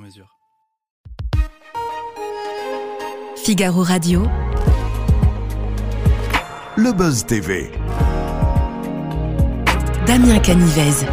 [0.00, 0.28] mesure.
[3.36, 4.26] Figaro Radio.
[6.76, 7.70] Le Buzz TV.
[10.06, 11.06] Damien Canivez.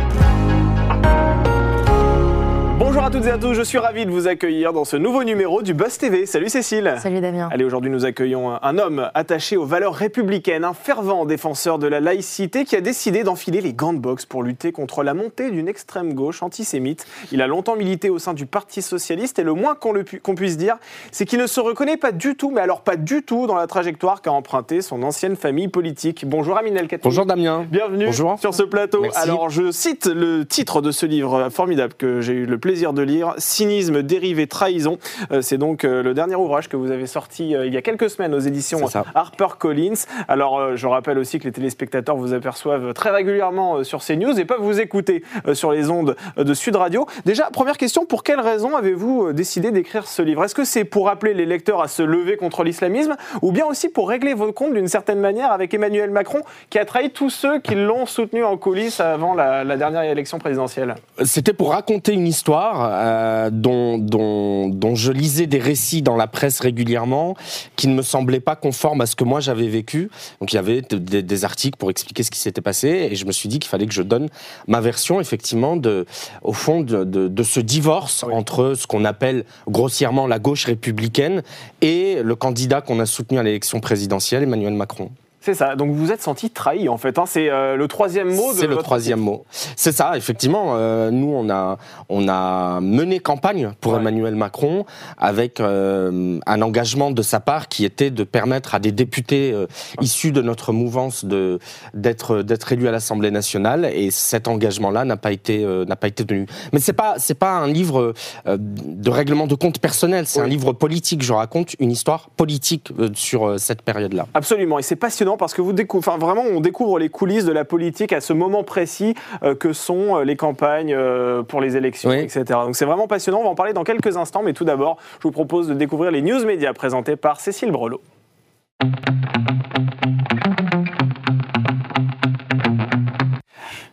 [2.98, 5.24] Bonjour à toutes et à tous, je suis ravi de vous accueillir dans ce nouveau
[5.24, 6.26] numéro du Buzz TV.
[6.26, 6.96] Salut Cécile.
[6.98, 7.48] Salut Damien.
[7.52, 12.00] Allez, aujourd'hui nous accueillons un- homme attaché aux valeurs républicaines, un fervent défenseur de la
[12.00, 15.68] laïcité qui a décidé d'enfiler les gants de boxe pour lutter contre la montée d'une
[15.68, 17.06] extrême gauche antisémite.
[17.32, 20.58] Il a longtemps milité au sein du Parti socialiste et le moins qu'on pu- puisse
[20.58, 20.78] dire,
[21.12, 23.68] c'est qu'il ne se reconnaît pas du tout, mais alors pas du tout dans la
[23.68, 26.26] trajectoire qu'a empruntée son ancienne famille politique.
[26.28, 26.88] Bonjour Amine El.
[27.04, 27.64] Bonjour Damien.
[27.70, 28.40] Bienvenue Bonjour.
[28.40, 29.02] sur ce plateau.
[29.02, 29.20] Merci.
[29.20, 33.02] Alors, je cite le titre de ce livre formidable que j'ai eu le plaisir de
[33.02, 34.98] lire Cynisme, dérive et trahison.
[35.32, 37.82] Euh, C'est donc euh, le dernier ouvrage que vous avez sorti euh, il y a
[37.82, 38.80] quelques semaines aux éditions.
[39.16, 40.06] HarperCollins.
[40.28, 44.62] Alors, je rappelle aussi que les téléspectateurs vous aperçoivent très régulièrement sur CNews et peuvent
[44.62, 47.06] vous écouter sur les ondes de Sud Radio.
[47.26, 50.44] Déjà, première question pour quelle raison avez-vous décidé d'écrire ce livre?
[50.44, 53.90] Est-ce que c'est pour appeler les lecteurs à se lever contre l'islamisme ou bien aussi
[53.90, 57.60] pour régler vos comptes d'une certaine manière avec Emmanuel Macron qui a trahi tous ceux
[57.60, 60.96] qui l'ont soutenu en coulisses avant la, la dernière élection présidentielle?
[61.24, 66.28] C'était pour raconter une histoire euh, dont, dont, dont je lisais des récits dans la
[66.28, 67.36] presse régulièrement
[67.76, 70.10] qui ne me semblaient pas conformes à ce que moi j'avais vécu.
[70.40, 73.16] Donc il y avait de- de- des articles pour expliquer ce qui s'était passé et
[73.16, 74.28] je me suis dit qu'il fallait que je donne
[74.68, 76.06] ma version effectivement de,
[76.44, 78.34] au fond de, de, de ce divorce Oui.
[78.34, 81.44] entre ce qu'on appelle grossièrement la gauche républicaine
[81.82, 85.10] et le candidat qu'on a soutenu à l'élection présidentielle, Emmanuel Macron.
[85.48, 87.18] C'est ça, donc vous vous êtes senti trahi en fait.
[87.18, 87.24] hein.
[87.26, 89.46] C'est euh, le troisième mot C'est le votre troisième mot.
[89.78, 90.76] C'est ça, effectivement.
[90.76, 91.78] euh, nous, on a,
[92.10, 94.00] on a mené campagne pour Ouais.
[94.00, 94.86] Emmanuel Macron
[95.18, 99.56] avec euh, un engagement de sa part qui était de permettre à des députés
[100.02, 101.60] issus de notre mouvance de
[101.94, 103.86] d'être d'être élus à l'Assemblée nationale.
[103.86, 106.46] Et cet engagement-là n'a pas été n'a pas été tenu.
[106.74, 108.14] Mais c'est pas c'est pas un livre
[108.46, 110.28] de règlement de compte personnel.
[110.28, 111.22] C'est un livre politique.
[111.24, 114.28] Je raconte une histoire politique sur cette période-là.
[114.34, 117.52] Absolument, et c'est passionnant parce que vous découvrez, enfin vraiment, on découvre les coulisses de
[117.52, 121.78] la politique à ce moment précis euh, que sont euh, les campagnes euh, pour les
[121.78, 122.18] élections, Oui.
[122.20, 122.44] etc.
[122.66, 123.40] Donc c'est vraiment passionnant.
[123.40, 126.12] On va en parler dans quelques instants, mais tout d'abord, je vous propose de découvrir
[126.12, 128.02] les news médias présentés par Cécile Brelot.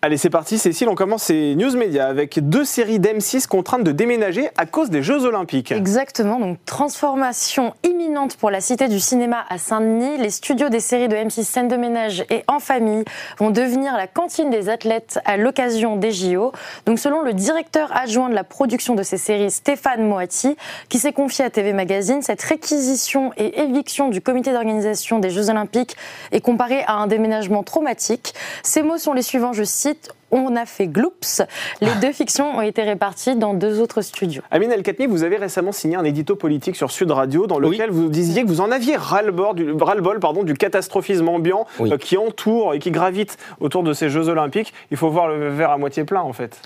[0.05, 0.91] Allez, c'est parti, Cécile.
[0.91, 5.03] On commence ces news médias avec deux séries d'M6 contraintes de déménager à cause des
[5.03, 5.73] Jeux Olympiques.
[5.73, 10.19] Exactement, donc transformation imminente pour la Cité du cinéma à Saint-Denis.
[10.19, 13.03] Les studios des séries de M6 Scène de ménage et En famille
[13.39, 16.53] vont devenir la cantine des athlètes à l'occasion des JO.
[16.85, 20.55] Donc selon le directeur adjoint de la production de ces séries, Stéphane Moati,
[20.91, 25.49] qui s'est confié à TV Magazine, cette réquisition et éviction du comité d'organisation des Jeux
[25.49, 25.97] Olympiques
[26.31, 28.35] est comparée à un déménagement traumatique.
[28.63, 29.94] Ces mots sont les suivants, je cite.
[30.37, 31.43] On a fait gloops.
[31.81, 34.43] Les deux fictions ont été réparties dans deux autres studios.
[34.51, 37.91] Amine El Khatmi, vous avez récemment signé un édito politique sur Sud Radio dans lequel
[37.91, 39.75] vous disiez que vous en aviez ras-le-bol du,
[40.21, 41.93] pardon, du catastrophisme ambiant Oui.
[41.93, 44.75] euh, qui entoure et qui gravite autour de ces Jeux Olympiques.
[44.91, 46.61] Il faut voir le verre à moitié plein en fait.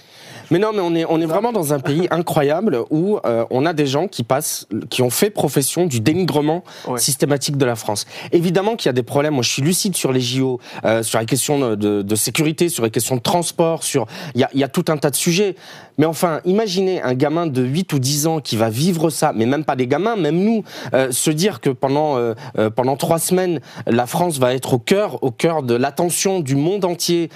[0.50, 3.66] Mais non, mais on est, on est vraiment dans un pays incroyable où euh, on
[3.66, 6.98] a des gens qui passent, qui ont fait profession du dénigrement Ouais.
[6.98, 8.06] systématique de la France.
[8.32, 9.34] Évidemment qu'il y a des problèmes.
[9.34, 12.90] Moi, je suis lucide sur les JO, euh, sur les questions de, sécurité, sur les
[12.90, 15.54] questions de transport, sur il y a, y a tout un tas de sujets.
[15.98, 19.46] Mais enfin, imaginez un gamin de 8 ou 10 ans qui va vivre ça, mais
[19.46, 20.62] même pas des gamins, même nous,
[20.94, 24.78] euh, se dire que pendant euh, euh, pendant trois semaines, la France va être au
[24.78, 27.30] cœur au cœur de l'attention du monde entier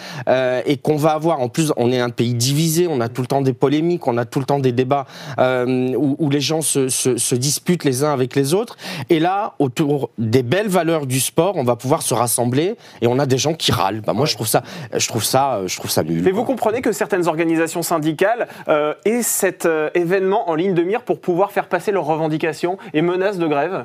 [0.66, 3.26] et qu'on va avoir en plus, on est un pays divisé, on a tout le
[3.26, 5.04] temps des polémiques, on a tout le temps des débats
[5.38, 8.76] euh, où, où les gens se, se, se disputent les uns avec les autres.
[9.10, 13.18] Et là, autour des belles valeurs du sport, on va pouvoir se rassembler et on
[13.18, 14.00] a des gens qui râlent.
[14.00, 14.62] Bah, moi, je trouve ça,
[14.96, 16.22] je trouve ça, je trouve ça nul.
[16.22, 20.82] Mais vous comprenez que certaines organisations syndicales euh, aient cet euh, événement en ligne de
[20.82, 23.84] mire pour pouvoir faire passer leurs revendications et menaces de grève?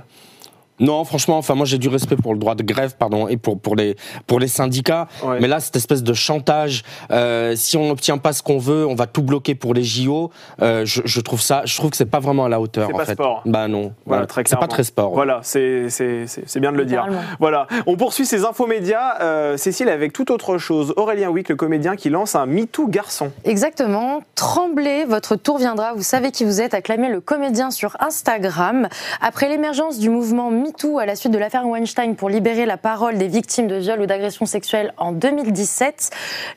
[0.80, 3.60] Non, franchement, enfin moi j'ai du respect pour le droit de grève, pardon, et pour
[3.60, 3.96] pour les
[4.28, 5.08] pour les syndicats.
[5.24, 5.40] Ouais.
[5.40, 8.96] Mais là, cette espèce de chantage, euh, si on n'obtient pas ce qu'on veut, on
[8.96, 10.32] va tout bloquer pour les JO.
[10.62, 12.88] Euh, je, je trouve ça, je trouve que c'est pas vraiment à la hauteur.
[12.92, 13.14] C'est pas fait.
[13.14, 13.42] sport.
[13.46, 15.10] Bah non, Voilà, c'est pas très sport.
[15.10, 15.16] ouais.
[15.16, 17.08] Voilà, c'est c'est- c'est- c'est bien de le dire.
[17.40, 20.94] Voilà, on poursuit ces infos médias, euh, Cécile, avec toute autre chose.
[20.98, 23.32] Aurélien Wick, le comédien qui lance un MeToo garçon.
[23.46, 24.22] Exactement.
[24.36, 25.94] Tremblez, votre tour viendra.
[25.94, 28.88] Vous savez qui vous êtes, a clamé le comédien sur Instagram.
[29.22, 33.18] Après l'émergence du mouvement MeToo à la suite de l'affaire Weinstein pour libérer la parole
[33.18, 36.10] des victimes de viols ou d'agressions sexuelles en 2017,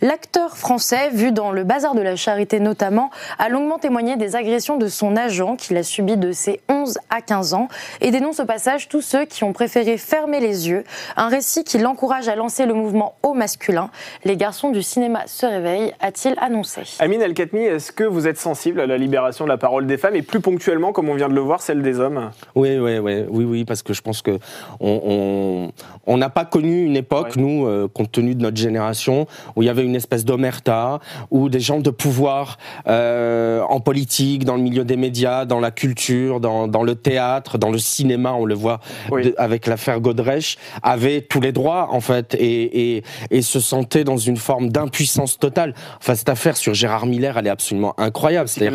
[0.02, 4.78] l'acteur français, vu dans le bazar de la charité notamment, a longuement témoigné des agressions
[4.78, 7.68] de son agent qu'il a subi de ses 11 à 15 ans
[8.00, 10.82] et dénonce au passage tous ceux qui ont préféré fermer les yeux.
[11.16, 13.90] Un récit qui l'encourage à lancer le mouvement au masculin.
[14.24, 16.82] Les garçons du cinéma se réveillent, a-t-il annoncé.
[16.98, 20.16] Amine El-Khatmi, est-ce que vous êtes sensible à la libération de la parole des femmes
[20.16, 22.30] et plus ponctuellement, comme on vient de le voir, celle des hommes?
[22.56, 24.38] Oui, oui, oui, oui, oui, parce que je pense que
[24.80, 25.72] on on-
[26.06, 27.42] on n'a pas connu une époque, Ouais.
[27.42, 29.26] nous, euh, compte tenu de notre génération,
[29.56, 31.00] où il y avait une espèce d'omerta,
[31.30, 35.70] où des gens de pouvoir euh, en politique, dans le milieu des médias, dans la
[35.70, 38.80] culture, dans, dans le théâtre, dans le cinéma, on le voit
[39.10, 39.22] Oui.
[39.24, 44.04] de- avec l'affaire Godrèche, avaient tous les droits, en fait, et, et, et se sentaient
[44.04, 45.74] dans une forme d'impuissance totale.
[45.98, 48.48] Enfin, cette affaire sur Gérard Miller, elle est absolument incroyable.
[48.60, 48.70] Ouais.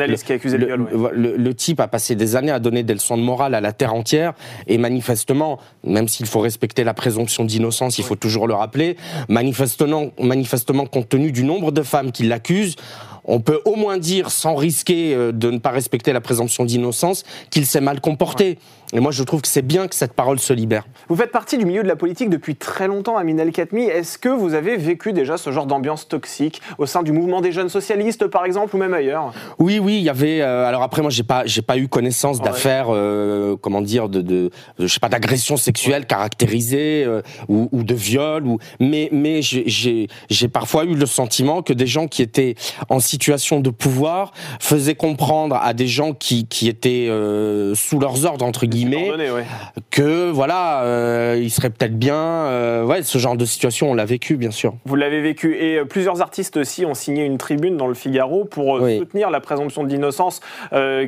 [1.13, 3.71] le- le type a passé des années à donner des leçons de morale à la
[3.73, 4.33] terre entière
[4.67, 5.14] et manifestement,
[5.83, 8.97] même s'il faut respecter la présomption d'innocence, il faut toujours le rappeler,
[9.29, 12.75] manifestement, manifestement compte tenu du nombre de femmes qui l'accusent,
[13.27, 17.23] on peut au moins dire, sans risquer euh, de ne pas respecter la présomption d'innocence,
[17.49, 18.59] qu'il s'est mal comporté.
[18.95, 20.85] Et moi, je trouve que c'est bien que cette parole se libère.
[21.09, 23.83] Vous faites partie du milieu de la politique depuis très longtemps, Amine El-Khatmi.
[23.83, 27.51] Est-ce que vous avez vécu déjà ce genre d'ambiance toxique au sein du mouvement des
[27.51, 29.33] jeunes socialistes, par exemple, ou même ailleurs?
[29.59, 30.39] Oui, oui, il y avait.
[30.39, 32.45] euh, alors après, moi, j'ai pas, j'ai pas eu connaissance Ouais.
[32.45, 34.49] d'affaires, euh, comment dire, de, de,
[34.79, 38.59] je sais pas, d'agressions sexuelles caractérisées euh, ou, ou de viols, ou.
[38.79, 40.07] Mais, mais j'ai,
[40.53, 42.55] parfois eu le sentiment que des gens qui étaient
[42.87, 44.31] en situation de pouvoir
[44.61, 47.09] faisaient comprendre à des gens qui, qui étaient
[47.73, 49.45] sous leurs ordres entre guillemets Ouais.
[49.91, 52.15] que voilà, euh, il serait peut-être bien.
[52.15, 54.73] euh, ouais, ce genre de situation, on l'a vécu, bien sûr.
[54.85, 55.55] Vous l'avez vécu.
[55.55, 58.97] Et euh, plusieurs artistes aussi ont signé une tribune dans le Figaro pour Oui.
[58.99, 60.39] soutenir la présomption d'innocence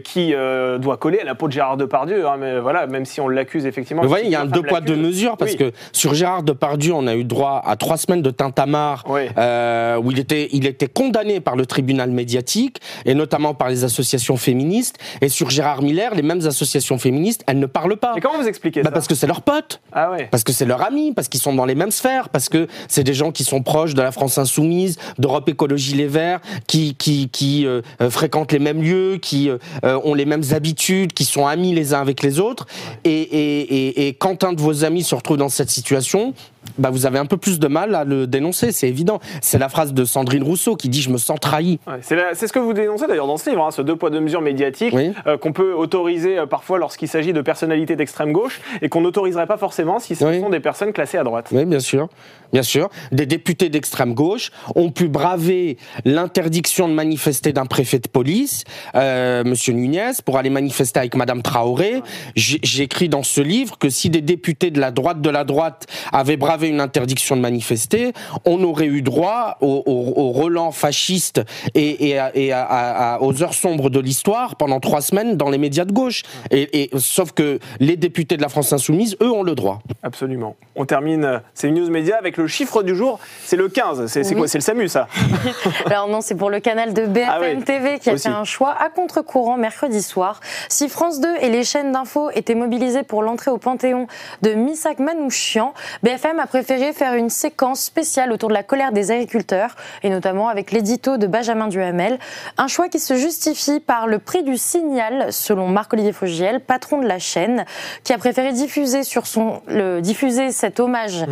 [0.04, 0.34] qui
[0.80, 2.28] doit coller à la peau de Gérard Depardieu.
[2.28, 4.02] hein, mais voilà, même si on l'accuse effectivement.
[4.02, 5.58] Vous voyez, il y a un deux poids deux mesures parce Oui.
[5.58, 10.20] que sur Gérard Depardieu, on a eu droit à trois semaines de tintamarre où il
[10.20, 14.98] était, il était condamné par le tribunal médiatique et notamment par les associations féministes.
[15.22, 18.14] Et sur Gérard Miller, les mêmes associations féministes, elles ne parlent pas.
[18.16, 20.28] Et comment vous expliquez Bah ça parce que c'est leur pote, Ah ouais.
[20.32, 23.04] parce que c'est leur ami, parce qu'ils sont dans les mêmes sphères, parce que c'est
[23.04, 27.30] des gens qui sont proches de la France insoumise, d'Europe Écologie Les Verts, qui qui
[27.30, 31.48] qui euh, euh, fréquentent les mêmes lieux, qui euh, ont les mêmes habitudes, qui sont
[31.48, 32.68] amis les uns avec les autres.
[33.04, 36.34] Et, et, et, et quand un de vos amis se retrouve dans cette situation,
[36.78, 39.20] bah vous avez un peu plus de mal à le dénoncer, c'est évident.
[39.42, 41.80] C'est la phrase de Sandrine Rousseau qui dit je me sens trahi.
[41.88, 44.20] Ouais, c'est ce que vous dénoncez d'ailleurs dans ce livre, hein, ce deux poids deux
[44.20, 45.12] mesures médiatique Oui.
[45.28, 49.48] euh, qu'on peut autoriser euh, parfois lorsqu'il s'agit de personnalités d'extrême gauche et qu'on n'autoriserait
[49.48, 50.40] pas forcément si ce Oui.
[50.40, 51.48] sont des personnes classées à droite.
[51.52, 52.10] Oui, bien sûr.
[52.54, 52.90] Bien sûr.
[53.12, 58.64] Des députés d'extrême gauche ont pu braver l'interdiction de manifester d'un préfet de police,
[58.96, 62.02] euh, Monsieur Nunez, pour aller manifester avec Madame Traoré.
[62.36, 65.86] J'ai écrit dans ce livre que si des députés de la droite de la droite
[66.12, 68.14] avaient bravé une interdiction de manifester,
[68.46, 71.42] on aurait eu droit au, au, au relent fasciste
[71.76, 75.38] et, et, à- et à- à- à- aux heures sombres de l'histoire pendant trois semaines
[75.38, 76.24] dans les médias de gauche.
[76.52, 79.80] Et, et sauf que les députés de la France insoumise, eux, ont le droit.
[80.04, 80.56] Absolument.
[80.76, 83.20] On termine euh, ces news médias avec le chiffre du jour.
[83.46, 84.08] C'est le 15.
[84.08, 84.36] C'est Oui.
[84.36, 84.48] quoi?
[84.48, 85.08] C'est le SAMU, ça?
[85.86, 88.24] Alors non, c'est pour le canal de BFM Ah oui, TV qui a aussi.
[88.28, 90.40] fait un choix à contre-courant mercredi soir.
[90.70, 94.08] Si France 2 et les chaînes d'infos étaient mobilisées pour l'entrée au Panthéon
[94.42, 99.12] de Missak Manouchian, BFM a préféré faire une séquence spéciale autour de la colère des
[99.12, 102.20] agriculteurs et notamment avec l'édito de Benjamin Duhamel.
[102.58, 107.08] Un choix qui se justifie par le prix du signal, selon Marc-Olivier Fogiel, patron de
[107.08, 107.66] la chaîne,
[108.04, 111.26] qui a préféré diffuser sur son le, diffuser cet hommage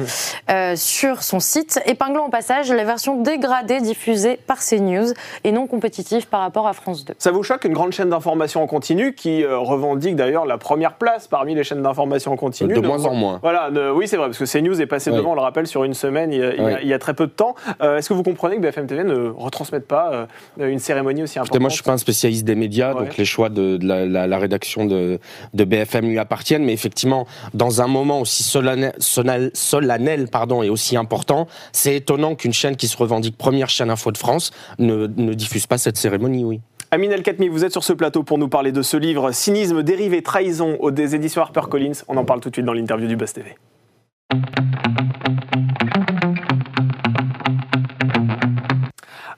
[0.50, 5.68] euh, sur son site, épinglant au passage la version dégradée diffusée par CNews et non
[5.68, 7.16] compétitive par rapport à France 2.
[7.18, 10.96] Ça vous choque une grande chaîne d'information en continu qui euh, revendique d'ailleurs la première
[10.96, 13.40] place parmi les chaînes d'information en continu De moins en moins.
[13.42, 15.18] Voilà, oui c'est vrai, parce que CNews est passé Oui.
[15.18, 16.74] devant, on le rappelle, sur une semaine il y a, il y a- Oui.
[16.84, 17.56] il y a très peu de temps.
[17.82, 20.28] Euh, Est-ce que vous comprenez que BFM TV ne retransmette pas
[20.60, 23.06] euh, une cérémonie aussi importante Écoutez, moi, je suis pas un spécialiste des médias, Ouais.
[23.06, 25.20] donc les choix de, de la, la- la rédaction de,
[25.54, 26.64] de BFM lui appartiennent.
[26.64, 32.76] Mais effectivement, dans un moment aussi solennel, pardon, et aussi important, c'est étonnant qu'une chaîne
[32.76, 36.62] qui se revendique première chaîne info de France ne, ne diffuse pas cette cérémonie, oui.
[36.92, 39.84] Amine El Khatmi, vous êtes sur ce plateau pour nous parler de ce livre Cynisme,
[39.84, 41.92] dérive et trahison aux des éditions HarperCollins.
[42.08, 43.56] On en parle tout de suite dans l'interview du Buzz TV.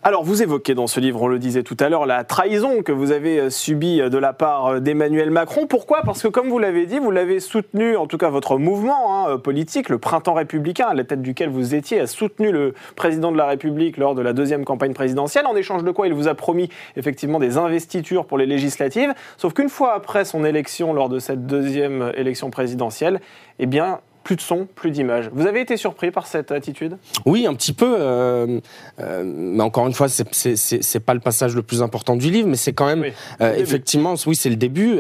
[0.08, 2.94] Alors, vous évoquez dans ce livre, on le disait tout à l'heure, la trahison que
[2.94, 5.68] vous avez euh, subie euh, de la part euh, d'Emmanuel Macron.
[5.68, 6.02] Pourquoi?
[6.04, 9.38] Parce que, comme vous l'avez dit, vous l'avez soutenu, en tout cas votre mouvement hein,
[9.38, 13.38] politique, le Printemps républicain, à la tête duquel vous étiez, a soutenu le président de
[13.38, 16.36] la République lors de la deuxième campagne présidentielle, en échange de quoi il vous a
[16.36, 19.14] promis effectivement des investitures pour les législatives.
[19.36, 23.20] Sauf qu'une fois après son élection, lors de cette deuxième élection présidentielle,
[23.60, 25.30] eh bien, plus de son, plus d'images.
[25.32, 26.98] Vous avez été surpris par cette attitude?
[27.26, 27.96] Oui, un petit peu.
[27.98, 28.60] Euh,
[29.00, 32.58] euh, mais encore une fois, c'est pas le passage le plus important du livre, mais
[32.58, 35.00] c'est quand même Oui, euh, effectivement, oui, c'est le début.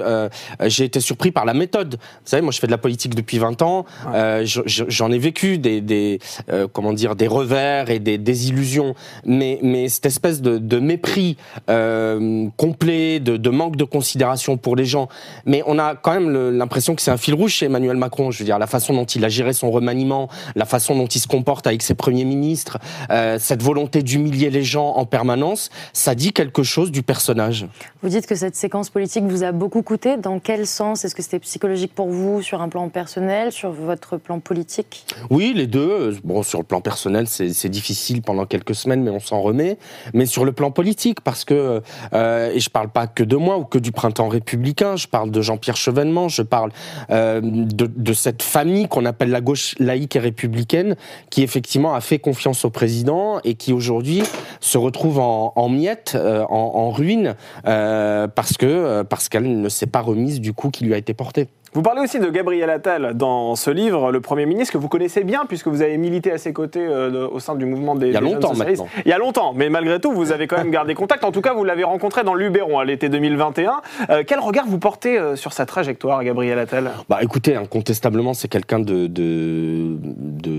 [0.65, 1.95] J'ai été surpris par la méthode.
[1.95, 3.85] Vous savez, moi, je fais de la politique depuis 20 ans.
[4.13, 6.19] Je- je- J'en ai vécu des, des
[6.71, 8.95] comment dire, des revers et des désillusions.
[9.25, 11.35] Mais, mais cette espèce de, de mépris
[12.55, 15.09] complet, de, de manque de considération pour les gens.
[15.45, 18.31] Mais on a quand même l'impression que c'est un fil rouge chez Emmanuel Macron.
[18.31, 21.19] Je veux dire, la façon dont il a géré son remaniement, la façon dont il
[21.19, 22.77] se comporte avec ses premiers ministres,
[23.09, 27.67] euh, cette volonté d'humilier les gens en permanence, ça dit quelque chose du personnage.
[28.01, 30.17] Vous dites que cette séquence politique vous a beaucoup coûté.
[30.17, 31.03] Dans quel sens?
[31.03, 35.05] Est-ce que c'était psychologique pour vous, sur un plan personnel, sur votre plan politique?
[35.29, 36.17] Oui, les deux.
[36.23, 39.77] Bon, sur le plan personnel, c'est c'est difficile pendant quelques semaines, mais on s'en remet.
[40.13, 41.81] Mais sur le plan politique, parce que,
[42.13, 45.31] euh, et je parle pas que de moi ou que du printemps républicain, je parle
[45.31, 46.71] de Jean-Pierre Chevènement, je parle
[47.09, 50.95] euh, de, de cette famille qu'on appelle la gauche laïque et républicaine,
[51.29, 54.23] qui effectivement a fait confiance au président et qui aujourd'hui
[54.59, 57.35] se retrouve en, miettes, euh, en, ruine,
[57.65, 61.13] euh, parce euh, parce qu'elle ne s'est pas remise du coup qui lui a été
[61.13, 61.47] porté.
[61.73, 65.23] Vous parlez aussi de Gabriel Attal dans ce livre, le Premier ministre, que vous connaissez
[65.23, 68.13] bien, puisque vous avez milité à ses côtés euh, au sein du mouvement des Il
[68.13, 68.87] y a longtemps maintenant.
[69.05, 71.23] Il y a longtemps, mais malgré tout, vous avez quand même gardé contact.
[71.23, 73.81] En tout cas, vous l'avez rencontré dans l'Uberon à l'été 2021.
[74.09, 76.91] Euh, quel regard vous portez euh, sur sa trajectoire, Gabriel Attal?
[77.09, 79.07] Bah écoutez, incontestablement, c'est quelqu'un de-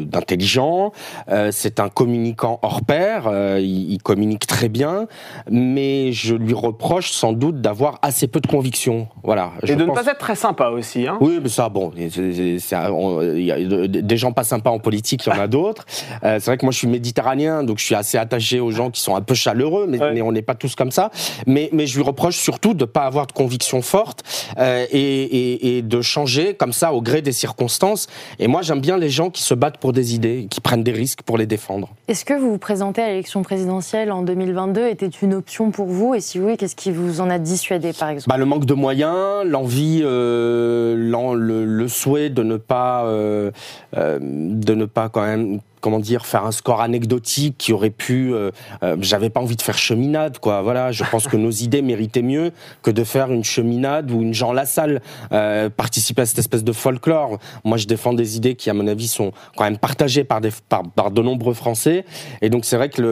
[0.09, 0.93] d'intelligent,
[1.31, 5.07] euh, c'est un communicant hors pair, euh, il, il communique très bien,
[5.51, 9.09] mais je lui reproche sans doute d'avoir assez peu de conviction.
[9.23, 9.53] Voilà.
[9.63, 11.07] Et Je de ne pas être très sympa aussi.
[11.07, 15.25] Hein oui, mais ça, bon, il y a de- des gens pas sympas en politique,
[15.27, 15.85] il y en a d'autres.
[16.25, 18.91] Euh, c'est vrai que moi, je suis méditerranéen, donc je suis assez attaché aux gens
[18.91, 20.13] qui sont un peu chaleureux, mais, Ouais.
[20.15, 21.11] mais on n'est pas tous comme ça.
[21.47, 24.23] Mais, mais je lui reproche surtout de pas avoir de conviction forte
[24.59, 28.07] euh, et, et- et de changer comme ça au gré des circonstances.
[28.39, 30.93] Et moi, j'aime bien les gens qui se battent pour des idées, qui prennent des
[30.93, 31.91] risques pour les défendre.
[32.09, 36.15] Est-ce que vous vous présentez à l'élection présidentielle en 2022 était une option pour vous
[36.15, 38.29] Et si oui, qu'est-ce qui vous en a dissuadé, par exemple?
[38.29, 43.51] Bah, le manque de moyens, l'envie, euh, le souhait de ne pas, euh,
[43.97, 48.33] euh, de ne pas quand même, comment dire, faire un score anecdotique qui aurait pu.
[48.35, 48.51] euh,
[48.83, 50.63] euh, J'avais pas envie de faire cheminade, quoi.
[50.63, 54.35] Voilà, je pense que nos idées méritaient mieux que de faire une cheminade ou une
[54.35, 55.01] Jean Lassalle
[55.33, 57.39] euh, participer à cette espèce de folklore.
[57.65, 61.23] Moi, je défends des idées qui, à mon avis, sont quand même partagées par, de
[61.23, 62.05] nombreux Français.
[62.43, 63.03] Et donc, c'est vrai que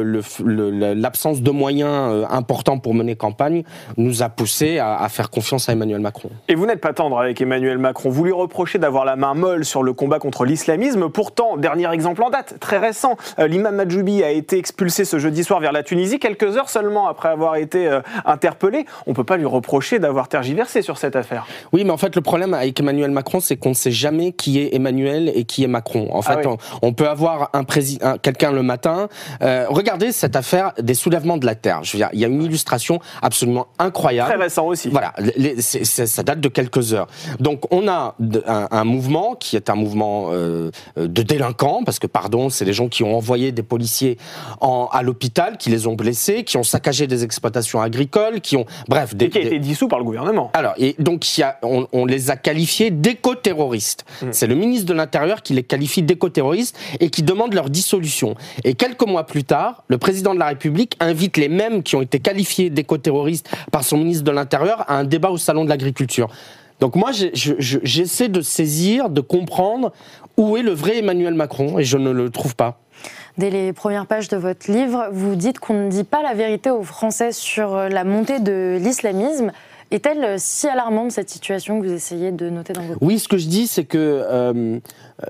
[0.94, 3.62] l'absence de moyens euh, importants pour mener campagne
[3.96, 6.30] nous a poussé à, à faire confiance à Emmanuel Macron.
[6.48, 8.10] Et vous n'êtes pas tendre avec Emmanuel Macron.
[8.10, 11.08] Vous lui reprochez d'avoir la main molle sur le combat contre l'islamisme.
[11.08, 15.44] Pourtant, dernier exemple en date, très récent, euh, l'imam Majoubi a été expulsé ce jeudi
[15.44, 18.86] soir vers la Tunisie, quelques heures seulement après avoir été euh, interpellé.
[19.06, 21.46] On ne peut pas lui reprocher d'avoir tergiversé sur cette affaire.
[21.72, 24.60] Oui, mais en fait, le problème avec Emmanuel Macron, c'est qu'on ne sait jamais qui
[24.60, 26.08] est Emmanuel et qui est Macron.
[26.12, 26.56] En fait, Ah oui.
[26.82, 27.64] on, on peut avoir un
[28.22, 29.08] quelqu'un le matin.
[29.42, 31.80] euh, regardez cette affaire des soulèvements de la terre.
[31.84, 34.30] Je veux dire, il y a une illustration absolument incroyable.
[34.32, 34.88] Très récent aussi.
[34.88, 37.06] Voilà, les- ça date de quelques heures.
[37.40, 38.14] Donc on a
[38.46, 42.72] un, un mouvement qui est un mouvement euh, de délinquants, parce que pardon, c'est les
[42.72, 44.18] gens qui ont envoyé des policiers
[44.60, 48.66] en- à l'hôpital, qui les ont blessés, qui ont saccagé des exploitations agricoles, qui ont,
[48.88, 50.50] bref, des, Et qui a des- été dissous par le gouvernement.
[50.54, 54.04] alors, et donc il y a, on, on les a qualifiés d'éco-terroristes.
[54.22, 54.26] Mm.
[54.32, 58.34] C'est le ministre de l'Intérieur qui les qualifie d'éco-terroristes et qui demande leur dissolution.
[58.64, 62.02] Et quelques mois plus tard, le président de la République invite les mêmes qui ont
[62.02, 66.28] été qualifiés d'éco-terroristes par son ministre de l'Intérieur à un débat au Salon de l'Agriculture.
[66.78, 69.92] Donc moi, j'ai- je- je- j'essaie de saisir, de comprendre
[70.36, 72.78] où est le vrai Emmanuel Macron et je ne le trouve pas.
[73.38, 76.70] Dès les premières pages de votre livre, vous dites qu'on ne dit pas la vérité
[76.70, 79.52] aux Français sur la montée de l'islamisme.
[79.92, 83.28] Est-elle euh, si alarmante cette situation que vous essayez de noter dans votre Oui, ce
[83.28, 84.80] que je dis, c'est que euh,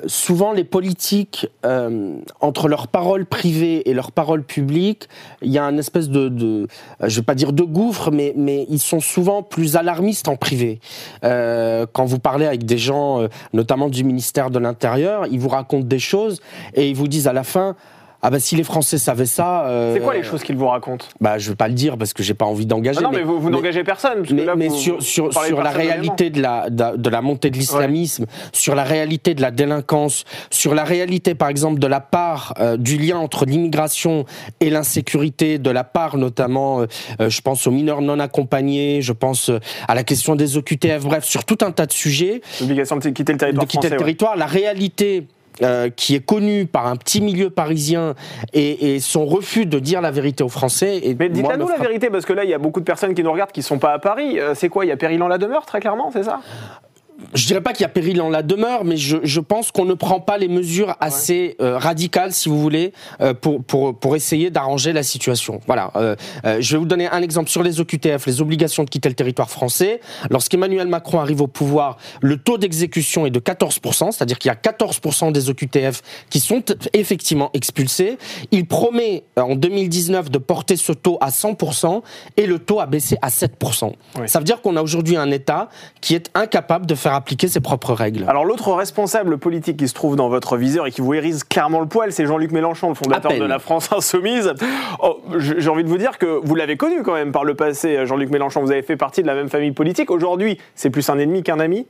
[0.07, 5.09] souvent les politiques, euh, entre leurs paroles privées et leurs paroles publiques,
[5.43, 6.67] il y a un espèce de,
[7.03, 8.35] je vais pas dire de gouffre, mais,
[8.69, 10.81] ils sont souvent plus alarmistes en privé.
[11.23, 15.99] Quand vous parlez avec des gens, notamment du ministère de l'Intérieur, ils vous racontent des
[15.99, 16.41] choses
[16.75, 17.77] et ils vous disent à la fin,
[18.23, 19.67] Ah bah si les Français savaient ça.
[19.67, 22.13] euh, C'est quoi les choses qu'il vous raconte Bah je veux pas le dire parce
[22.13, 22.99] que j'ai pas envie d'engager.
[23.01, 24.19] Ah Non, mais, vous, vous n'engagez personne.
[24.19, 27.11] parce que mais, là, mais vous- sur, sur, sur la réalité de la, de, de
[27.11, 31.79] la montée de l'islamisme, sur la réalité de la délinquance, sur la réalité, par exemple,
[31.79, 34.25] de la part euh, du lien entre l'immigration
[34.61, 36.81] et l'insécurité, de la part notamment,
[37.21, 39.51] euh, je pense aux mineurs non accompagnés, je pense
[39.89, 43.33] à la question des OQTF, bref, sur tout un tas de sujets L'obligation de quitter
[43.33, 43.89] le territoire de quitter français.
[43.91, 44.05] le ouais.
[44.05, 44.37] territoire.
[44.37, 45.27] La réalité
[45.63, 48.15] euh, qui est connue par un petit milieu parisien
[48.53, 51.01] et, et son refus de dire la vérité aux Français.
[51.03, 53.15] Et Mais dites-la nous la vérité, parce que là, il y a beaucoup de personnes
[53.15, 54.39] qui nous regardent qui sont pas à Paris.
[54.39, 56.41] Euh, c'est quoi Il y a péril en la demeure, très clairement, c'est ça?
[57.35, 59.85] Je dirais pas qu'il y a péril en la demeure, mais je, je pense qu'on
[59.85, 64.17] ne prend pas les mesures assez euh, radicales, si vous voulez, euh, pour, pour, pour
[64.17, 65.61] essayer d'arranger la situation.
[65.67, 65.91] Voilà.
[65.97, 69.09] Euh, euh, je vais vous donner un exemple sur les OQTF, les obligations de quitter
[69.09, 70.01] le territoire français.
[70.31, 74.55] Lorsqu'Emmanuel Macron arrive au pouvoir, le taux d'exécution est de 14%, c'est-à-dire qu'il y a
[74.55, 78.19] 14% des OQTF qui sont effectivement expulsés.
[78.53, 82.03] Il promet euh, en 2019 de porter ce taux à 100%
[82.37, 83.93] et le taux a baissé à 7%.
[84.19, 84.29] Oui.
[84.29, 85.69] Ça veut dire qu'on a aujourd'hui un État
[86.01, 88.25] qui est incapable de faire appliquer ses propres règles.
[88.29, 91.81] Alors l'autre responsable politique qui se trouve dans votre viseur et qui vous hérisse clairement
[91.81, 94.55] le poil, c'est Jean-Luc Mélenchon, le fondateur de la France Insoumise.
[95.03, 98.07] Oh, j'ai envie de vous dire que vous l'avez connu quand même par le passé,
[98.07, 98.63] Jean-Luc Mélenchon.
[98.63, 100.11] Vous avez fait partie de la même famille politique.
[100.11, 101.87] Aujourd'hui, c'est plus un ennemi qu'un ami?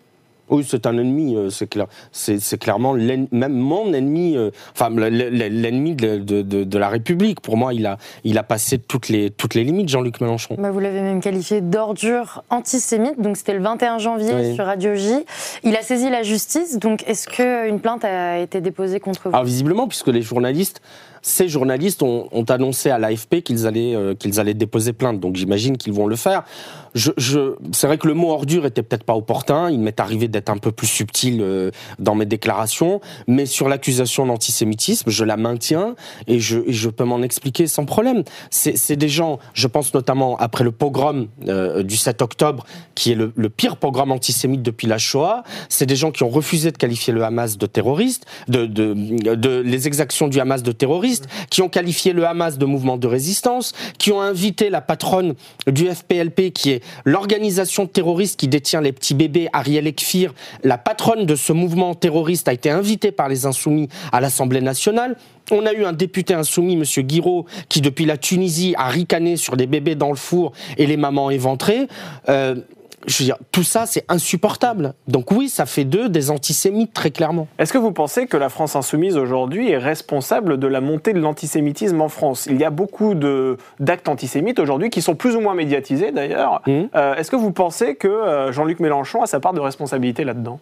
[0.49, 1.87] Oui, c'est un ennemi, euh, c'est clair.
[2.13, 6.79] C'est c'est clairement même mon ennemi, euh, enfin le- le- l'ennemi de, de- de- de
[6.79, 7.41] la République.
[7.41, 10.57] Pour moi, il a, il a passé toutes les, toutes les limites, Jean-Luc Mélenchon.
[10.59, 14.55] Bah, vous l'avez même qualifié d'ordure antisémite, donc c'était le 21 janvier Oui.
[14.55, 15.25] sur Radio J.
[15.65, 19.45] Il a saisi la justice, donc est-ce qu'une plainte a été déposée contre vous?
[19.45, 20.81] Visiblement, puisque les journalistes,
[21.27, 25.19] ces journalistes ont, ont annoncé à l'AFP qu'ils allaient, euh, qu'ils allaient déposer plainte.
[25.19, 26.45] Donc j'imagine qu'ils vont le faire.
[26.95, 29.69] Je, je, c'est vrai que le mot ordure était peut-être pas opportun.
[29.69, 34.25] Il m'est arrivé d'être un peu plus subtil euh, dans mes déclarations, mais sur l'accusation
[34.25, 35.97] d'antisémitisme, je la maintiens
[36.29, 38.23] et je, et je peux m'en expliquer sans problème.
[38.51, 42.65] C'est, des gens, je pense notamment après le pogrom euh, du 7 octobre,
[42.95, 45.43] qui est le, le pire pogrom antisémite depuis la Shoah.
[45.69, 48.95] C'est des gens qui ont refusé de qualifier le Hamas de terroriste, de, de,
[49.35, 51.16] de les exactions du Hamas de terroriste,
[51.51, 55.35] qui ont qualifié le Hamas de mouvement de résistance, qui ont invité la patronne
[55.67, 61.27] du FPLP, qui est l'organisation terroriste qui détient les petits bébés, Ariel Ekfir, la patronne
[61.27, 65.17] de ce mouvement terroriste a été invitée par les insoumis à l'Assemblée nationale.
[65.51, 69.57] On a eu un député insoumis, Monsieur Guiraud, qui depuis la Tunisie a ricané sur
[69.57, 71.87] des bébés dans le four et les mamans éventrées.
[72.29, 72.57] Euh,
[73.07, 74.95] je veux dire, tout ça, c'est insupportable.
[75.09, 77.47] Donc oui, ça fait d'eux des antisémites, très clairement.
[77.59, 81.21] Est-ce que vous pensez que la France insoumise aujourd'hui est responsable de la montée de
[81.21, 82.47] l'antisémitisme en France?
[82.51, 86.63] Il y a beaucoup de- d'actes antisémites aujourd'hui qui sont plus ou moins médiatisés d'ailleurs.
[86.67, 86.89] Mhm.
[86.95, 90.61] Euh, Est-ce que vous pensez que euh, Jean-Luc Mélenchon a sa part de responsabilité là-dedans?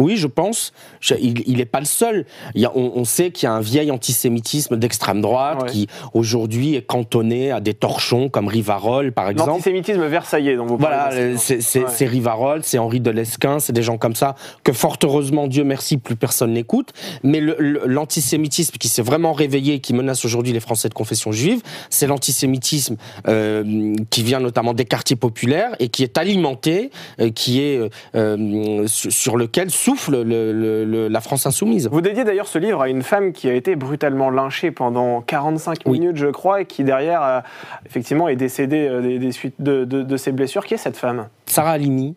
[0.00, 0.72] Oui, je pense.
[0.98, 2.26] Je- il n'est pas le seul.
[2.56, 5.68] Il y a- on, on sait qu'il y a un vieil antisémitisme d'extrême droite Ouais.
[5.70, 9.50] qui aujourd'hui est cantonné à des torchons comme Rivarol, par exemple.
[9.50, 11.34] L'antisémitisme versaillais dont vous parlez.
[11.36, 12.06] Voilà, c'est Ouais.
[12.06, 14.34] Rivarol, c'est Henri de Lesquin, c'est des gens comme ça
[14.64, 16.92] que fort heureusement, Dieu merci, plus personne n'écoute.
[17.22, 21.60] Mais l'antisémitisme qui s'est vraiment réveillé, et qui menace aujourd'hui les Français de confession juive,
[21.90, 22.96] c'est l'antisémitisme
[23.28, 27.80] euh, qui vient notamment des quartiers populaires et qui est alimenté, euh, qui est
[28.14, 31.88] euh, sur lequel souffle le- le- le- la France insoumise.
[31.90, 35.78] Vous dédiez d'ailleurs ce livre à une femme qui a été brutalement lynchée pendant 45
[35.86, 35.98] Oui.
[35.98, 37.40] minutes, je crois, et qui derrière, euh,
[37.86, 40.64] effectivement, est décédée euh, des, des suites de, de- de ses blessures.
[40.64, 41.26] Qui est cette femme?
[41.46, 42.14] Sarah Halimi,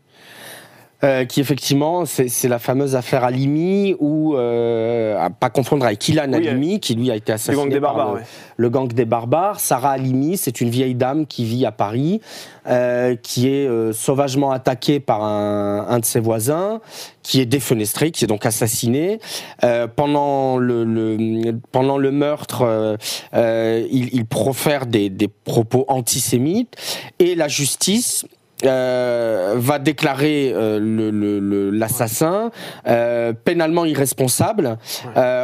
[1.03, 6.25] euh, qui effectivement, c'est la fameuse affaire Halimi, ou euh, à pas confondre avec Ilan
[6.29, 8.13] Oui, Halimi, qui lui a été assassiné gang des par barbares.
[8.15, 8.25] le, ouais.
[8.57, 9.59] le gang des barbares.
[9.59, 12.21] Sarah Halimi, c'est une vieille dame qui vit à Paris,
[12.67, 16.79] euh, qui est euh, sauvagement attaquée par un, un de ses voisins,
[17.21, 19.19] qui est défenestré, qui est donc assassiné.
[19.63, 22.97] Euh, pendant, le, le- pendant le meurtre,
[23.33, 26.75] il, il profère des, des propos antisémites,
[27.19, 28.25] et la justice
[28.65, 32.51] euh, va déclarer euh, l'assassin
[32.87, 34.77] euh, pénalement irresponsable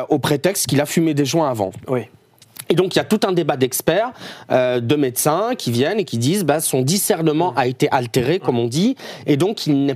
[0.10, 1.72] au prétexte qu'il a fumé des joints avant.
[1.88, 2.08] Oui.
[2.70, 4.12] Et donc il y a tout un débat d'experts,
[4.52, 8.60] euh, de médecins qui viennent et qui disent bah, son discernement a été altéré, comme
[8.60, 9.96] on dit, et donc il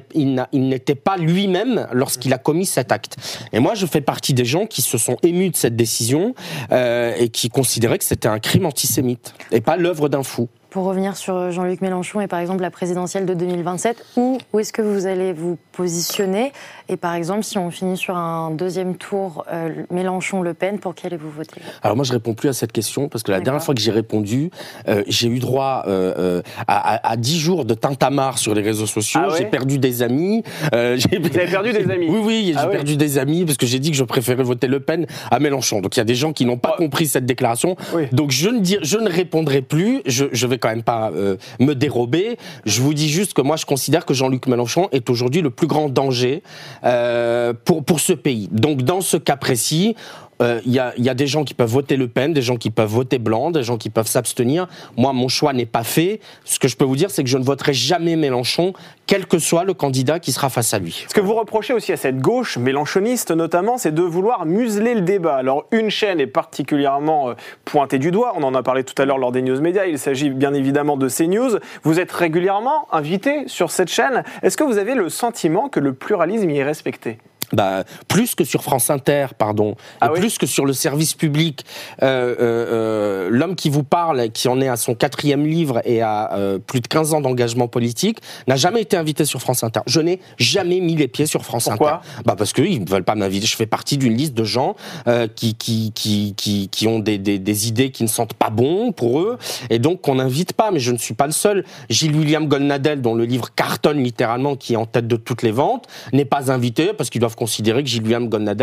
[0.53, 3.17] n'était pas lui-même lorsqu'il a commis cet acte.
[3.53, 6.33] Et moi je fais partie des gens qui se sont émus de cette décision
[6.71, 10.49] euh, et qui considéraient que c'était un crime antisémite et pas l'œuvre d'un fou.
[10.73, 14.73] Pour revenir sur Jean-Luc Mélenchon et par exemple la présidentielle de 2027, où, où est-ce
[14.73, 16.51] que vous allez vous positionner?
[16.89, 21.07] Et par exemple, si on finit sur un deuxième tour euh, Mélenchon-Le Pen, pour qui
[21.07, 21.61] allez-vous voter?
[21.81, 23.91] Alors moi, je réponds plus à cette question parce que la dernière fois que j'ai
[23.91, 24.49] répondu,
[24.87, 28.85] euh, j'ai eu droit euh, à, à, à 10 jours de tintamarre sur les réseaux
[28.85, 29.21] sociaux.
[29.23, 30.43] Ah ouais j'ai perdu des amis.
[30.73, 32.07] euh, j'ai- Vous avez perdu des amis?
[32.09, 32.73] Oui, oui, j'ai Ah ouais.
[32.75, 35.79] perdu des amis parce que j'ai dit que je préférais voter Le Pen à Mélenchon.
[35.81, 36.77] Donc il y a des gens qui n'ont pas Oh.
[36.77, 37.75] compris cette déclaration.
[37.93, 38.03] Oui.
[38.11, 40.01] Donc je ne, dis, je ne répondrai plus.
[40.05, 42.37] Je, je vais quand même pas euh, me dérober.
[42.65, 45.67] Je vous dis juste que moi, je considère que Jean-Luc Mélenchon est aujourd'hui le plus
[45.67, 46.41] grand danger
[46.85, 48.49] euh, pour, pour ce pays.
[48.51, 49.95] Donc dans ce cas précis,
[50.41, 52.57] euh, il y, a, y a des gens qui peuvent voter Le Pen, des gens
[52.57, 54.67] qui peuvent voter blanc, des gens qui peuvent s'abstenir.
[54.97, 56.19] Moi, mon choix n'est pas fait.
[56.45, 58.73] Ce que je peux vous dire, c'est que je ne voterai jamais Mélenchon,
[59.07, 61.05] quel que soit le candidat qui sera face à lui.
[61.07, 65.01] Ce que vous reprochez aussi à cette gauche, mélanchoniste notamment, c'est de vouloir museler le
[65.01, 65.35] débat.
[65.35, 67.33] Alors une chaîne est particulièrement euh,
[67.65, 69.99] pointée du doigt, on en a parlé tout à l'heure lors des news médias, il
[69.99, 71.59] s'agit bien évidemment de CNews.
[71.83, 74.23] Vous êtes régulièrement invité sur cette chaîne.
[74.41, 77.17] Est-ce que vous avez le sentiment que le pluralisme y est respecté?
[77.51, 81.13] Bah, plus que sur France Inter, pardon, Ah et oui plus que sur le service
[81.13, 81.65] public,
[82.01, 86.01] euh, euh, euh, l'homme qui vous parle, qui en est à son quatrième livre et
[86.01, 89.81] à euh, plus de 15 ans d'engagement politique, n'a jamais été invité sur France Inter.
[89.85, 92.21] Je n'ai jamais mis les pieds sur France Pourquoi Inter.
[92.25, 93.45] Bah parce qu'ils ne veulent pas m'inviter.
[93.45, 94.75] Je fais partie d'une liste de gens
[95.07, 98.49] euh, qui, qui, qui, qui, qui ont des, des, des idées qui ne sentent pas
[98.49, 99.37] bon pour eux,
[99.69, 100.71] et donc qu'on n'invite pas.
[100.71, 101.65] Mais je ne suis pas le seul.
[101.89, 105.51] Gilles William Golnadel, dont le livre cartonne littéralement, qui est en tête de toutes les
[105.51, 107.89] ventes, n'est pas invité parce qu'ils doivent considérer que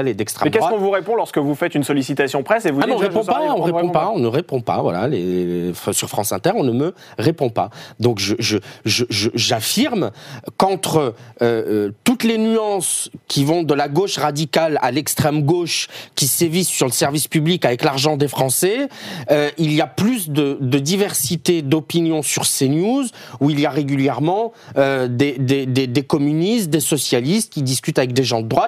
[0.08, 0.74] est d'extrême Mais qu'est-ce droite.
[0.74, 3.00] qu'on vous répond lorsque vous faites une sollicitation presse et vous Ah dites non, on
[3.08, 4.80] répond pas, on répond pas, on ne répond pas.
[4.80, 7.68] Voilà, les, sur France Inter, on ne me répond pas.
[7.98, 10.10] Donc je, je, je, je- j'affirme
[10.56, 11.12] qu'entre euh,
[11.42, 16.68] euh, toutes les nuances qui vont de la gauche radicale à l'extrême gauche qui sévissent
[16.68, 18.88] sur le service public avec l'argent des Français,
[19.30, 23.04] euh, il y a plus de, de diversité d'opinions sur CNews
[23.40, 27.98] où il y a régulièrement euh, des, des, des, des communistes, des socialistes qui discutent
[27.98, 28.59] avec des gens de droite.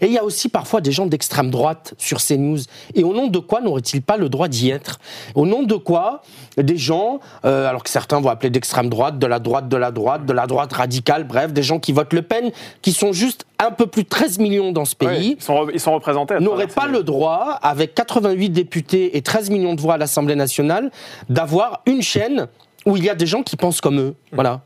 [0.00, 2.58] Et il y a aussi parfois des gens d'extrême droite sur CNews.
[2.94, 4.98] Et au nom de quoi n'auraient-ils pas le droit d'y être?
[5.36, 6.22] Au nom de quoi
[6.56, 9.92] des gens, euh, alors que certains vont appeler d'extrême droite, de la droite, de la
[9.92, 12.50] droite, de la droite radicale, bref, des gens qui votent Le Pen,
[12.82, 15.70] qui sont juste un peu plus de 13 millions dans ce pays, ils, sont, re-
[15.72, 16.34] ils sont représentés.
[16.34, 19.98] à n'auraient pas ces- le droit, avec 88 députés et 13 millions de voix à
[19.98, 20.90] l'Assemblée nationale,
[21.28, 22.48] d'avoir une chaîne
[22.86, 24.14] où il y a des gens qui pensent comme eux.
[24.32, 24.62] Voilà.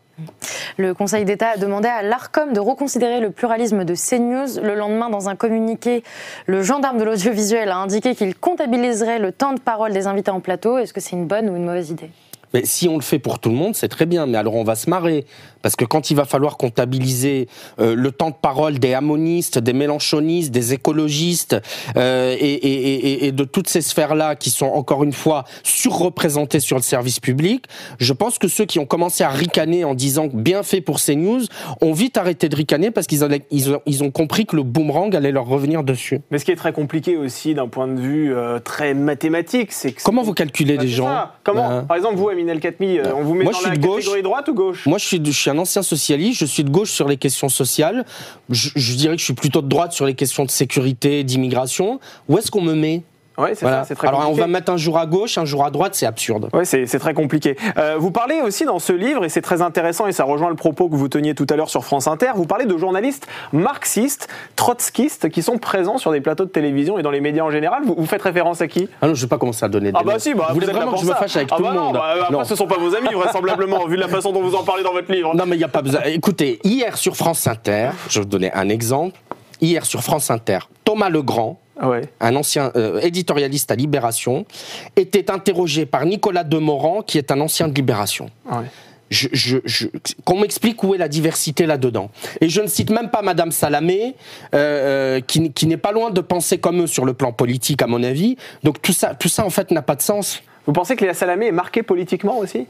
[0.76, 4.60] Le Conseil d'État a demandé à l'ARCOM de reconsidérer le pluralisme de CNews.
[4.62, 6.02] Le lendemain, dans un communiqué,
[6.46, 10.40] le gendarme de l'audiovisuel a indiqué qu'il comptabiliserait le temps de parole des invités en
[10.40, 10.78] plateau.
[10.78, 12.10] Est-ce que c'est une bonne ou une mauvaise idée?
[12.56, 14.24] Mais si on le fait pour tout le monde, c'est très bien.
[14.24, 15.26] Mais alors on va se marrer.
[15.60, 17.48] Parce que quand il va falloir comptabiliser
[17.80, 21.56] euh, le temps de parole des amonistes, des mélanchonistes, des écologistes
[21.98, 26.60] euh, et, et- et- et de toutes ces sphères-là qui sont encore une fois surreprésentées
[26.60, 27.66] sur le service public,
[27.98, 31.42] je pense que ceux qui ont commencé à ricaner en disant bien fait pour CNews
[31.82, 35.14] ont vite arrêté de ricaner parce qu'ils ils ont, ils ont compris que le boomerang
[35.14, 36.20] allait leur revenir dessus.
[36.30, 39.92] Mais ce qui est très compliqué aussi d'un point de vue euh, très mathématique, c'est
[39.92, 40.02] que.
[40.02, 41.28] Comment vous calculez les gens.
[41.44, 43.62] Comment Ben, Par exemple, vous, Amine El Khatmi, euh, on vous met Moi, dans je
[43.64, 43.96] suis la de gauche.
[44.00, 44.86] catégorie droite ou gauche?
[44.86, 47.16] Moi, je suis, de- je suis un ancien socialiste, je suis de gauche sur les
[47.16, 48.04] questions sociales.
[48.50, 52.00] Je, je dirais que je suis plutôt de droite sur les questions de sécurité, d'immigration.
[52.28, 53.02] Où est-ce qu'on me met?
[53.38, 53.78] Oui, c'est Voilà.
[53.82, 55.94] ça, c'est très Alors, on va mettre un jour à gauche, un jour à droite,
[55.94, 56.48] c'est absurde.
[56.54, 57.56] Oui, c'est c'est très compliqué.
[57.76, 60.54] Euh, vous parlez aussi dans ce livre, et c'est très intéressant, et ça rejoint le
[60.56, 64.28] propos que vous teniez tout à l'heure sur France Inter, vous parlez de journalistes marxistes,
[64.56, 67.82] trotskistes, qui sont présents sur des plateaux de télévision et dans les médias en général.
[67.84, 68.88] Vous, vous faites référence à qui?
[69.02, 70.66] Ah non, je vais pas commencer à donner des Ah bah si, bah, vous voulez
[70.66, 71.94] êtes là vraiment que je me fâche avec Ah tout bah le non, monde?
[71.94, 72.44] bah, après, Non.
[72.44, 75.10] ce sont pas vos amis, vraisemblablement, vu la façon dont vous en parlez dans votre
[75.12, 75.34] livre.
[75.34, 76.00] Non, mais il n'y a pas besoin.
[76.06, 79.18] Écoutez, hier sur France Inter, je vais vous donner un exemple.
[79.60, 82.02] Hier sur France Inter, Thomas Legrand, ouais.
[82.20, 84.44] un ancien euh, éditorialiste à Libération,
[84.96, 88.30] était interrogé par Nicolas Demorand, qui est un ancien de Libération.
[88.48, 88.66] Ah ouais.
[89.10, 89.86] je, je- je-
[90.24, 92.10] qu'on m'explique où est la diversité là-dedans.
[92.40, 94.14] Et je ne cite même pas Madame Salamé,
[94.54, 97.82] euh, euh, qui, qui n'est pas loin de penser comme eux sur le plan politique,
[97.82, 98.36] à mon avis.
[98.64, 100.42] Donc tout ça, tout ça en fait n'a pas de sens.
[100.66, 102.66] Vous pensez que Léa Salamé est marquée politiquement aussi?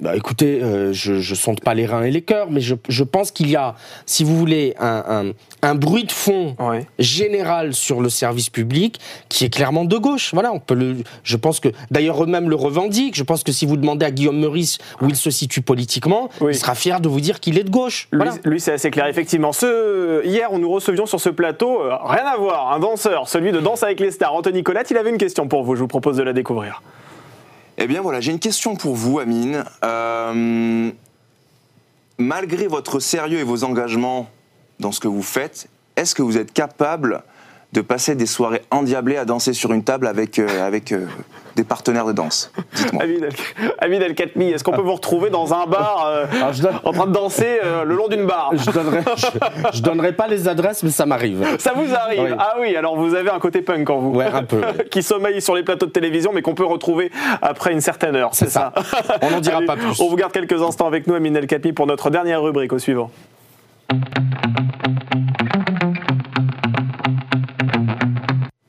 [0.00, 3.04] Bah, écoutez, euh, je ne sonde pas les reins et les cœurs, mais je, je
[3.04, 3.74] pense qu'il y a,
[4.06, 6.86] si vous voulez, un, un- un bruit de fond Ouais.
[6.98, 10.34] général sur le service public qui est clairement de gauche.
[10.34, 10.96] Voilà, on peut le.
[11.22, 13.14] Je pense que d'ailleurs eux-mêmes le revendiquent.
[13.14, 16.52] Je pense que si vous demandez à Guillaume Meurice où il se situe politiquement, Oui.
[16.52, 18.08] il sera fier de vous dire qu'il est de gauche.
[18.12, 18.32] Lui, Voilà.
[18.44, 19.52] lui, c'est assez clair, effectivement.
[19.52, 23.52] Ce, hier, on nous recevions sur ce plateau, euh, rien à voir, un danseur, celui
[23.52, 24.90] de Danse avec les stars, Anthony Colette.
[24.90, 26.82] Il avait une question pour vous, je vous propose de la découvrir.
[27.76, 29.64] Eh bien voilà, j'ai une question pour vous, Amine.
[29.84, 30.90] Euh,
[32.18, 34.30] malgré votre sérieux et vos engagements
[34.78, 37.22] dans ce que vous faites, est-ce que vous êtes capable
[37.74, 41.06] de passer des soirées endiablées à danser sur une table avec, euh, avec euh,
[41.56, 43.02] des partenaires de danse Dites-moi.
[43.02, 46.52] Amine El- Amine El Khatmi, est-ce qu'on peut vous retrouver dans un bar euh, Alors,
[46.52, 48.52] je, donne- en train de danser euh, le long d'une barre?
[48.54, 49.26] Je donnerai, je,
[49.78, 51.44] je donnerai pas les adresses, mais ça m'arrive.
[51.58, 52.20] Ça vous arrive?
[52.22, 52.30] Oui.
[52.38, 54.14] Ah oui, alors vous avez un côté punk en vous.
[54.14, 54.60] Ouais, un peu.
[54.90, 57.10] qui sommeille sur les plateaux de télévision, mais qu'on peut retrouver
[57.42, 58.30] après une certaine heure.
[58.34, 58.72] C'est C'est ça?
[59.20, 60.00] On n'en dira Allez, pas plus.
[60.00, 62.78] On vous garde quelques instants avec nous, Amine El Khatmi, pour notre dernière rubrique au
[62.78, 63.10] suivant.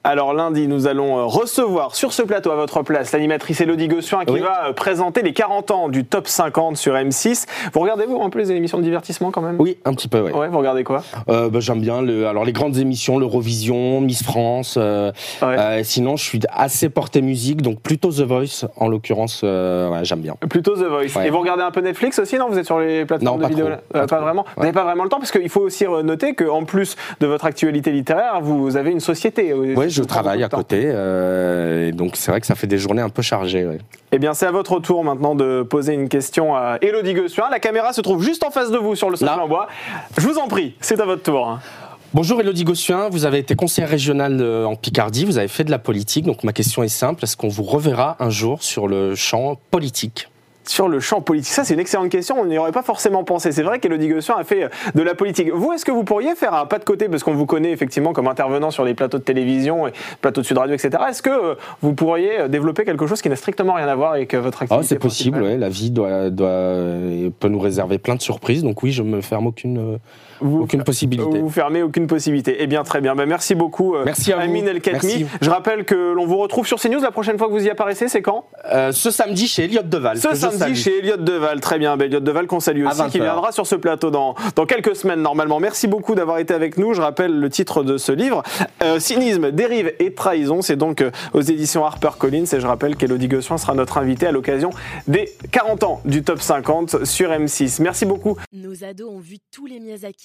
[0.07, 4.23] Alors lundi, nous allons euh, recevoir sur ce plateau à votre place l'animatrice Elodie Gossuin
[4.23, 4.39] qui Oui.
[4.39, 7.45] va euh, présenter les 40 ans du top 50 sur M6.
[7.73, 9.55] Vous regardez-vous un peu les émissions de divertissement quand même?
[9.57, 10.31] Oui, un petit peu, ouais.
[10.31, 11.01] Ouais, vous regardez quoi?
[11.27, 14.75] Euh, bah, J'aime bien le, alors les grandes émissions, l'Eurovision, Miss France.
[14.77, 15.57] euh, Ouais.
[15.57, 20.05] euh, sinon, je suis assez porté musique, donc plutôt The Voice, en l'occurrence, euh, ouais,
[20.05, 20.35] j'aime bien.
[20.47, 21.25] Plutôt The Voice.
[21.25, 22.47] Et vous regardez un peu Netflix aussi, non?
[22.47, 24.21] Vous êtes sur les plateformes Non, de pas vidéo Pas Pas trop.
[24.23, 24.45] vraiment?
[24.55, 27.45] Vous n'avez pas vraiment le temps Parce qu'il faut aussi noter qu'en plus de votre
[27.45, 29.51] actualité littéraire, vous avez une société.
[29.95, 33.09] Je travaille à côté, euh, et donc c'est vrai que ça fait des journées un
[33.09, 33.65] peu chargées.
[33.65, 33.77] ouais.
[34.11, 37.45] Eh bien, c'est à votre tour maintenant de poser une question à Elodie Gossuin.
[37.49, 39.41] La caméra se trouve juste en face de vous sur le Là.
[39.41, 39.67] en bois.
[40.17, 41.47] Je vous en prie, c'est à votre tour.
[41.47, 41.59] hein.
[42.13, 45.71] Bonjour Elodie Gossuin, vous avez été conseillère régionale euh, en Picardie, vous avez fait de
[45.71, 49.15] la politique, donc ma question est simple, est-ce qu'on vous reverra un jour sur le
[49.15, 50.29] champ politique?
[50.67, 53.51] Sur le champ politique, ça c'est une excellente question, on n'y aurait pas forcément pensé.
[53.51, 55.51] C'est vrai qu'Elodie Gossuin a fait euh, de la politique.
[55.53, 58.13] Vous, est-ce que vous pourriez faire un pas de côté, parce qu'on vous connaît effectivement
[58.13, 61.03] comme intervenant sur les plateaux de télévision et plateaux de Sud Radio, etc.
[61.09, 64.13] Est-ce que euh, vous pourriez euh, développer quelque chose qui n'a strictement rien à voir
[64.13, 66.73] avec votre Ah, activité c'est possible, ouais, la vie doit, doit,
[67.39, 69.99] peut nous réserver plein de surprises, donc oui, je me ferme aucune,
[70.41, 71.39] Vous, aucune possibilité.
[71.39, 72.57] vous fermez aucune possibilité.
[72.59, 73.15] Eh bien, très bien.
[73.15, 74.41] Ben, merci beaucoup, euh, Merci à vous.
[74.43, 75.23] Amine El Khatmi.
[75.23, 75.25] Merci.
[75.41, 78.07] Je rappelle que l'on vous retrouve sur CNews la prochaine fois que vous y apparaissez,
[78.07, 78.45] c'est quand?
[78.71, 80.17] Euh, ce samedi chez Elliot Deval.
[80.17, 83.25] Ce samedi chez Elliot Deval, très bien, ben, Elliot Deval qu'on salue aussi, qui 20
[83.25, 83.33] heures.
[83.33, 85.59] viendra sur ce plateau dans, dans quelques semaines normalement.
[85.59, 86.93] Merci beaucoup d'avoir été avec nous.
[86.93, 88.43] Je rappelle le titre de ce livre,
[88.83, 90.61] euh, Cynisme, dérive et trahison.
[90.61, 94.31] C'est donc euh, aux éditions HarperCollins et je rappelle qu'Elodie Gossuin sera notre invitée à
[94.31, 94.69] l'occasion
[95.07, 97.81] des 40 ans du Top 50 sur M6.
[97.81, 98.37] Merci beaucoup.
[98.51, 100.24] Nos ados ont vu tous les Miyazaki.